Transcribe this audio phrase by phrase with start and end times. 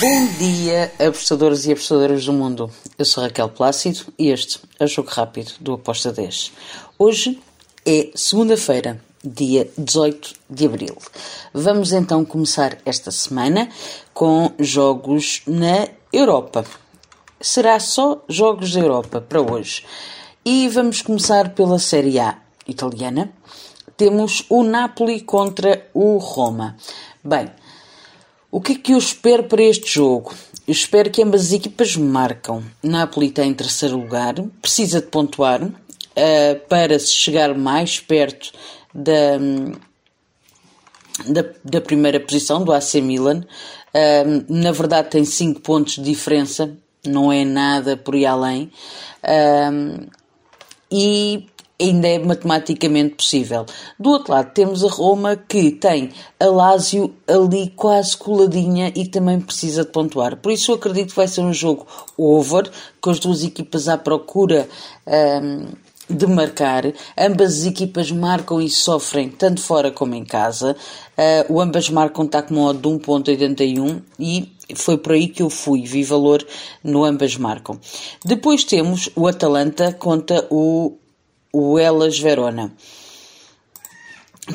[0.00, 2.70] Bom dia, apostadores e apostadoras do mundo.
[2.98, 6.52] Eu sou Raquel Plácido e este é o Jogo Rápido do Aposta 10.
[6.98, 7.40] Hoje
[7.86, 10.96] é segunda-feira, dia 18 de abril.
[11.52, 13.68] Vamos então começar esta semana
[14.12, 16.64] com jogos na Europa.
[17.40, 19.84] Será só jogos da Europa para hoje.
[20.44, 23.32] E vamos começar pela Série A italiana.
[23.96, 26.76] Temos o Napoli contra o Roma.
[27.22, 27.48] Bem,
[28.54, 30.32] o que é que eu espero para este jogo?
[30.64, 32.62] Eu espero que ambas as equipas marcam.
[32.80, 35.72] Napoli está em terceiro lugar, precisa de pontuar uh,
[36.68, 38.52] para se chegar mais perto
[38.94, 39.38] da,
[41.26, 43.44] da, da, primeira posição, do AC Milan.
[43.92, 48.70] Uh, na verdade, tem 5 pontos de diferença, não é nada por aí além.
[49.24, 50.06] Uh,
[50.92, 51.44] e
[51.80, 53.66] ainda é matematicamente possível.
[53.98, 59.40] Do outro lado temos a Roma que tem a Lazio ali quase coladinha e também
[59.40, 60.36] precisa de pontuar.
[60.36, 63.98] Por isso eu acredito que vai ser um jogo over, com as duas equipas à
[63.98, 64.68] procura
[65.06, 65.66] um,
[66.08, 66.84] de marcar.
[67.18, 70.76] Ambas as equipas marcam e sofrem tanto fora como em casa.
[71.16, 75.50] Uh, o ambas marcam está com modo de 1.81 e foi por aí que eu
[75.50, 76.44] fui, vi valor
[76.82, 77.78] no ambas marcam.
[78.24, 80.98] Depois temos o Atalanta contra o
[81.54, 82.72] o Elas Verona.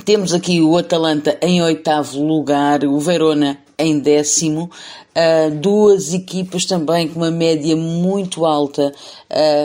[0.04, 4.70] Temos aqui o Atalanta em oitavo lugar, o Verona em décimo,
[5.16, 8.94] uh, duas equipas também com uma média muito alta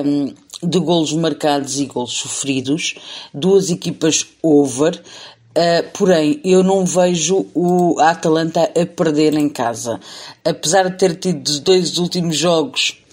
[0.07, 2.95] um, de golos marcados e golos sofridos,
[3.35, 10.01] duas equipas over, uh, porém eu não vejo o Atalanta a perder em casa.
[10.45, 13.04] Apesar de ter tido dois últimos jogos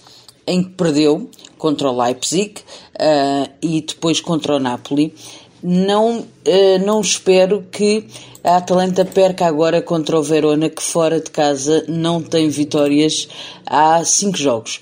[0.46, 2.60] em que perdeu, contra o Leipzig
[2.96, 5.14] uh, e depois contra o Napoli.
[5.62, 8.06] Não, uh, não espero que
[8.42, 13.28] a Atalanta perca agora contra o Verona, que fora de casa não tem vitórias
[13.64, 14.80] há 5 jogos.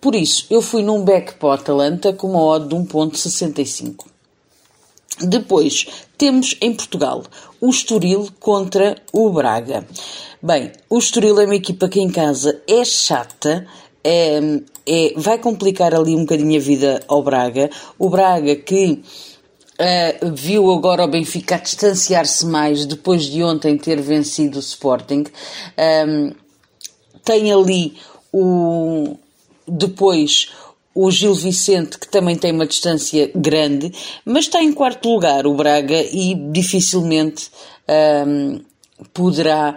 [0.00, 4.04] Por isso, eu fui num back para o Atalanta com uma odd de 1.65.
[5.20, 7.24] Depois, temos em Portugal
[7.60, 9.84] o Estoril contra o Braga.
[10.40, 13.66] Bem, o Estoril é uma equipa que em casa é chata,
[14.08, 14.40] é,
[14.86, 17.68] é, vai complicar ali um bocadinho a vida ao Braga.
[17.98, 19.02] O Braga que
[19.78, 25.24] uh, viu agora o Benfica distanciar-se mais depois de ontem ter vencido o Sporting.
[26.08, 26.32] Um,
[27.22, 27.98] tem ali
[28.32, 29.16] o
[29.66, 30.52] depois
[30.94, 33.92] o Gil Vicente, que também tem uma distância grande,
[34.24, 37.50] mas está em quarto lugar o Braga e dificilmente
[38.26, 38.60] um,
[39.12, 39.76] poderá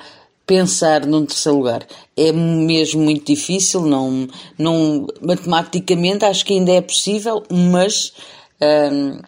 [0.52, 1.88] pensar num terceiro lugar.
[2.18, 8.12] É mesmo muito difícil, não, não, matematicamente acho que ainda é possível, mas
[8.62, 9.22] hum,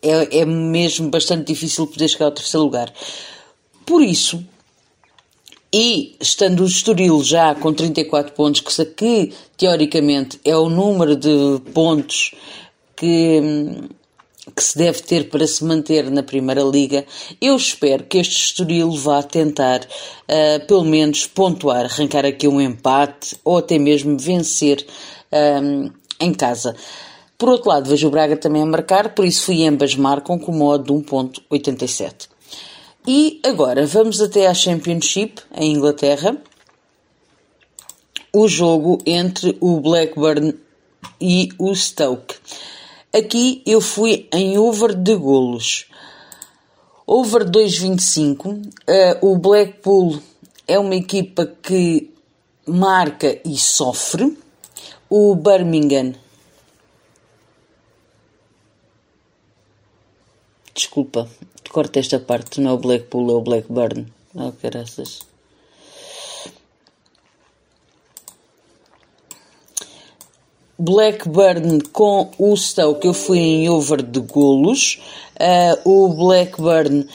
[0.00, 2.92] é, é mesmo bastante difícil poder chegar ao terceiro lugar.
[3.84, 4.46] Por isso,
[5.72, 11.60] e estando o Estoril já com 34 pontos, que, que teoricamente é o número de
[11.74, 12.32] pontos
[12.94, 13.88] que hum,
[14.50, 17.04] que se deve ter para se manter na Primeira Liga,
[17.40, 23.36] eu espero que este Estoril vá tentar, uh, pelo menos, pontuar, arrancar aqui um empate
[23.44, 24.84] ou até mesmo vencer
[25.32, 25.90] um, eh,
[26.20, 26.74] em casa.
[27.38, 30.52] Por outro lado, vejo o Braga também a marcar, por isso fui ambas marcam com
[30.52, 32.28] modo de 1.87.
[33.06, 36.36] E agora vamos até à Championship, em Inglaterra.
[38.32, 40.54] O jogo entre o Blackburn
[41.20, 42.34] e o Stoke.
[43.12, 45.86] Aqui eu fui em over de golos.
[47.04, 48.46] Over 2,25.
[48.46, 50.22] Uh, o Blackpool
[50.68, 52.08] é uma equipa que
[52.64, 54.38] marca e sofre.
[55.08, 56.14] O Birmingham.
[60.72, 61.28] Desculpa,
[61.68, 64.06] corta esta parte, não é o Blackpool, é o Blackburn.
[64.34, 65.29] Oh, caraças.
[70.80, 74.98] Blackburn com o Stoke, eu fui em over de golos.
[75.38, 77.06] Uh, o Blackburn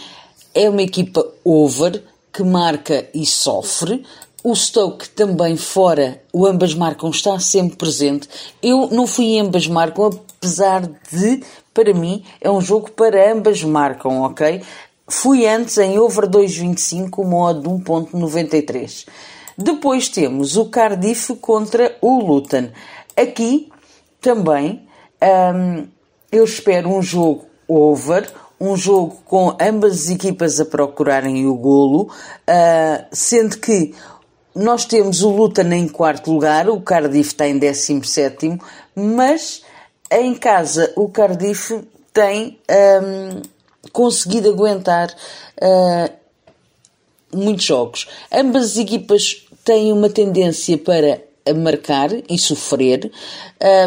[0.54, 4.06] é uma equipa over que marca e sofre.
[4.44, 8.30] O Stoke também fora, o ambas marcam, está sempre presente.
[8.62, 11.42] Eu não fui em ambas marcam, apesar de,
[11.74, 14.62] para mim, é um jogo para ambas marcam, ok?
[15.08, 19.08] Fui antes em over 2.25, modo 1.93.
[19.58, 22.70] Depois temos o Cardiff contra o Luton.
[23.18, 23.72] Aqui
[24.22, 24.88] também
[25.22, 25.88] um,
[26.32, 28.30] eu espero um jogo over,
[28.60, 33.94] um jogo com ambas as equipas a procurarem o golo, uh, sendo que
[34.54, 38.58] nós temos o Luton em quarto lugar, o Cardiff está em 17,
[38.96, 39.64] mas
[40.10, 41.82] em casa o Cardiff
[42.14, 43.42] tem um,
[43.92, 45.14] conseguido aguentar
[45.62, 46.14] uh,
[47.36, 48.08] muitos jogos.
[48.32, 53.12] Ambas as equipas têm uma tendência para marcar e sofrer,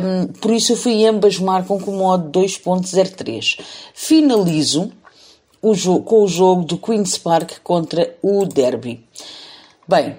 [0.03, 3.59] um, por isso eu fui ambas marcam com modo 2.03.
[3.95, 4.93] Finalizo
[5.61, 9.05] o jogo, com o jogo do Queen's Park contra o Derby.
[9.87, 10.17] Bem,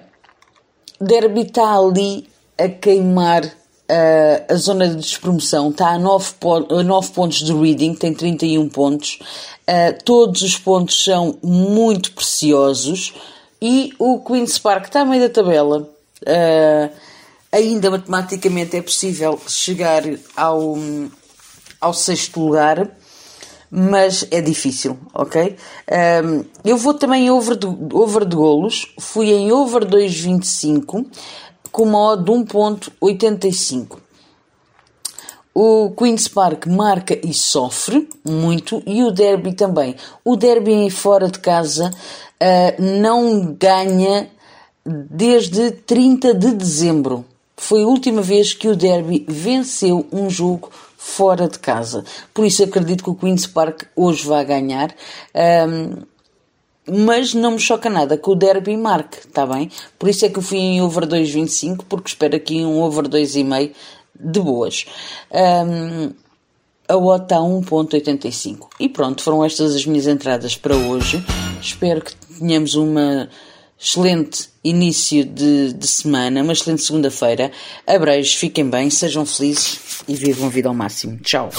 [1.00, 2.28] Derby está ali
[2.58, 6.34] a queimar uh, a zona de despromoção, está a 9,
[6.78, 9.18] a 9 pontos de Reading, tem 31 pontos.
[9.62, 13.14] Uh, todos os pontos são muito preciosos
[13.62, 15.88] e o Queen's Park está a meio da tabela.
[16.22, 17.09] Uh,
[17.52, 20.02] ainda matematicamente é possível chegar
[20.36, 20.76] ao,
[21.80, 22.90] ao sexto lugar
[23.70, 25.56] mas é difícil, ok?
[26.24, 31.06] Um, eu vou também over de, over de golos, fui em over 2.25
[31.70, 33.98] com uma odd de 1.85.
[35.54, 39.94] O Queen's Park marca e sofre muito e o Derby também.
[40.24, 44.30] O Derby fora de casa uh, não ganha
[44.84, 47.24] desde 30 de dezembro.
[47.60, 52.02] Foi a última vez que o Derby venceu um jogo fora de casa.
[52.32, 54.92] Por isso acredito que o Queen's Park hoje vai ganhar.
[55.68, 56.02] Um,
[56.90, 59.70] mas não me choca nada que o Derby marque, está bem?
[59.98, 63.72] Por isso é que eu fui em over 2.25, porque espero aqui um over 2,5
[64.18, 64.86] de boas.
[65.30, 66.14] Um,
[66.88, 68.68] a OTA está a 1.85.
[68.80, 71.22] E pronto, foram estas as minhas entradas para hoje.
[71.60, 73.28] Espero que tenhamos uma
[73.80, 77.50] excelente início de, de semana, uma excelente segunda-feira.
[77.86, 81.18] Abreijos, fiquem bem, sejam felizes e vivam a vida ao máximo.
[81.18, 81.50] Tchau.